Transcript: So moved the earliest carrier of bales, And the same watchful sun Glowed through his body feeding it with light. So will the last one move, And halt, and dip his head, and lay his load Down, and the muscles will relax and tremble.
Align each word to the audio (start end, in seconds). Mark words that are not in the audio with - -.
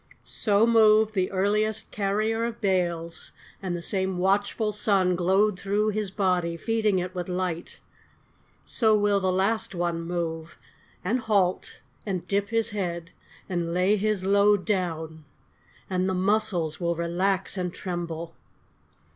So 0.25 0.65
moved 0.65 1.13
the 1.13 1.31
earliest 1.31 1.91
carrier 1.91 2.43
of 2.43 2.59
bales, 2.59 3.31
And 3.61 3.75
the 3.77 3.83
same 3.83 4.17
watchful 4.17 4.71
sun 4.71 5.15
Glowed 5.15 5.59
through 5.59 5.89
his 5.89 6.09
body 6.09 6.57
feeding 6.57 6.97
it 6.97 7.13
with 7.13 7.29
light. 7.29 7.77
So 8.65 8.95
will 8.97 9.19
the 9.19 9.31
last 9.31 9.75
one 9.75 10.01
move, 10.01 10.57
And 11.05 11.19
halt, 11.19 11.81
and 12.03 12.27
dip 12.27 12.49
his 12.49 12.71
head, 12.71 13.11
and 13.47 13.75
lay 13.75 13.95
his 13.95 14.25
load 14.25 14.65
Down, 14.65 15.23
and 15.87 16.09
the 16.09 16.15
muscles 16.15 16.79
will 16.81 16.95
relax 16.95 17.55
and 17.55 17.71
tremble. 17.71 18.33